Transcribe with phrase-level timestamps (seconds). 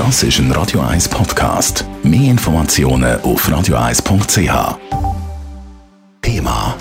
[0.00, 1.84] Das ist ein Radio 1 Podcast.
[2.02, 4.78] Mehr Informationen auf radio1.ch.
[6.22, 6.74] Thema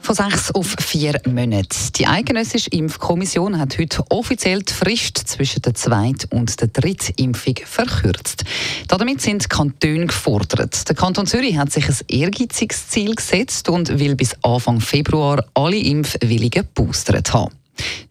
[0.00, 1.76] von sechs auf vier Monate.
[1.96, 8.44] Die Eidgenössische Impfkommission hat heute offiziell die Frist zwischen der Zweit- und der Drittimpfung verkürzt.
[8.86, 10.88] Damit sind Kantone gefordert.
[10.88, 15.78] Der Kanton Zürich hat sich ein ehrgeiziges Ziel gesetzt und will bis Anfang Februar alle
[15.78, 17.52] Impfwilligen boostert haben.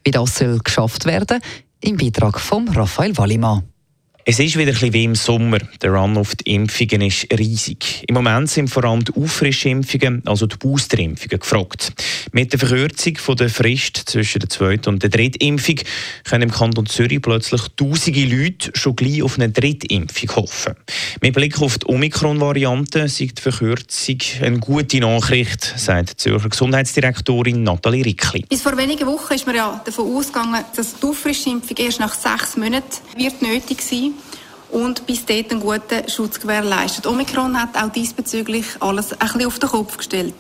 [0.04, 1.40] Wie das soll geschafft werden,
[1.84, 3.73] im Beitrag von Raphael Wallimann.
[4.26, 5.58] Es ist wieder ein bisschen wie im Sommer.
[5.82, 8.06] Der Run auf die Impfungen ist riesig.
[8.08, 11.92] Im Moment sind vor allem die Auffrischimpfungen, also die Boosterimpfungen, gefragt.
[12.32, 15.76] Mit der Verkürzung der Frist zwischen der zweiten und der dritten Impfung
[16.24, 20.76] können im Kanton Zürich plötzlich tausende Leute schon gleich auf eine Drittimpfung hoffen.
[21.20, 27.64] Mit Blick auf die Omikron-Variante ist die Verkürzung eine gute Nachricht, sagt die Zürcher Gesundheitsdirektorin
[27.64, 28.46] Nathalie Rickli.
[28.48, 32.56] Bis vor wenigen Wochen ist man ja davon ausgegangen, dass die Auffrischimpfung erst nach sechs
[32.56, 34.13] Monaten wird nötig sein
[34.72, 37.06] und bis dort einen guten Schutz gewährleistet.
[37.06, 40.36] Omikron hat auch diesbezüglich alles ein bisschen auf den Kopf gestellt.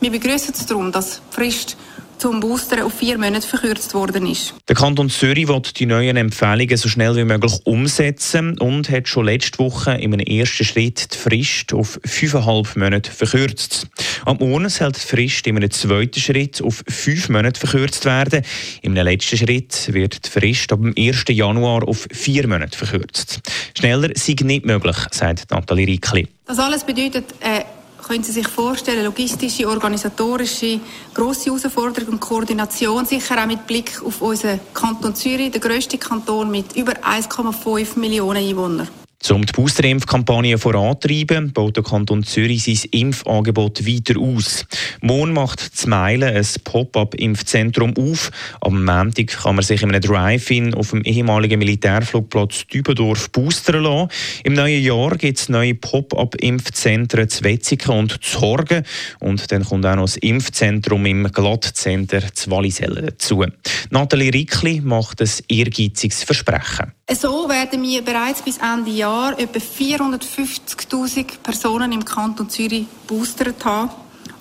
[0.00, 1.76] Wir begrüßen es darum, dass die Frist
[2.24, 4.54] zum Booster auf vier Monate verkürzt worden ist.
[4.66, 9.26] Der Kanton Zürich will die neuen Empfehlungen so schnell wie möglich umsetzen und hat schon
[9.26, 13.88] letzte Woche in einem ersten Schritt die Frist auf fünfeinhalb Monate verkürzt.
[14.24, 18.40] Am Morgen soll die Frist in einem zweiten Schritt auf fünf Monate verkürzt werden.
[18.80, 21.24] Im letzten Schritt wird die Frist ab dem 1.
[21.28, 23.40] Januar auf vier Monate verkürzt.
[23.76, 26.26] Schneller sei nicht möglich, sagt Nathalie Rickli.
[26.46, 27.64] Das alles bedeutet äh
[28.06, 30.80] können Sie sich vorstellen, logistische, organisatorische,
[31.12, 36.50] grosse Herausforderung und Koordination, sicher auch mit Blick auf unseren Kanton Zürich, der grösste Kanton
[36.50, 39.03] mit über 1,5 Millionen Einwohnern.
[39.30, 44.66] Um die Boosterimpfkampagne vorantreiben, baut der Kanton Zürich sein Impfangebot weiter aus.
[45.00, 48.30] Morgen macht Zmilen ein Pop-up-Impfzentrum auf.
[48.60, 54.10] Am Montag kann man sich in einem Drive-In auf dem ehemaligen Militärflugplatz Dübendorf boostern lassen.
[54.44, 58.84] Im neuen Jahr gibt es neue Pop-up-Impfzentren zu Wetzigen und zu Horgen.
[59.20, 63.42] Und dann kommt auch noch das Impfzentrum im Glattzentrum zu Wallisellen dazu.
[63.88, 66.92] Nathalie Rickli macht ein ehrgeiziges Versprechen.
[67.12, 73.90] So werden wir bereits bis Ende Jahr etwa 450.000 Personen im Kanton Zürich boostert haben.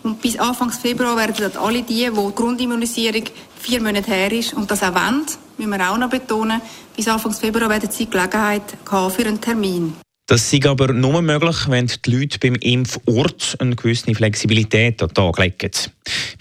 [0.02, 3.24] Und bis Anfang Februar werden dann alle die, wo die Grundimmunisierung
[3.60, 5.26] vier Monate her ist und das auch wollen,
[5.58, 6.62] müssen wir auch noch betonen,
[6.96, 9.98] bis Anfang Februar werden sie Gelegenheit haben für einen Termin.
[10.34, 15.14] Das ist aber nur möglich, wenn die Leute beim Impfort eine gewisse Flexibilität an den
[15.14, 15.70] Tag legen.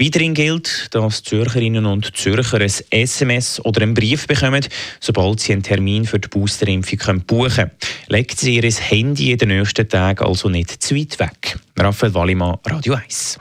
[0.01, 4.65] Weiterhin gilt, dass Zürcherinnen und Zürcher ein SMS oder einen Brief bekommen,
[4.99, 7.71] sobald sie einen Termin für die Boosterimpfung buchen können.
[8.07, 11.59] Legt sie ihr Handy in den nächsten Tagen also nicht zu weit weg.
[11.79, 13.39] Raphael Wallimann, Radio 1.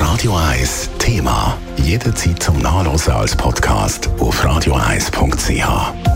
[0.00, 1.56] Radio 1 Thema.
[1.76, 6.15] Jederzeit zum Nachlesen als Podcast auf radio1.ch.